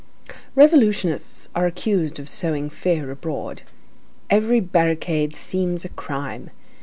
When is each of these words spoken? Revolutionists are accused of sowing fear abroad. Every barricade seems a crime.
Revolutionists 0.55 1.47
are 1.53 1.67
accused 1.67 2.17
of 2.17 2.27
sowing 2.27 2.71
fear 2.71 3.11
abroad. 3.11 3.61
Every 4.31 4.59
barricade 4.59 5.35
seems 5.35 5.85
a 5.85 5.89
crime. 5.89 6.49